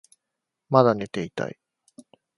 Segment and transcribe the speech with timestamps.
[0.71, 1.59] まだ寝ていたい